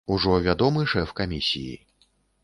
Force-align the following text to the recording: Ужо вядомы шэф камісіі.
Ужо 0.13 0.31
вядомы 0.45 0.81
шэф 0.93 1.11
камісіі. 1.19 1.75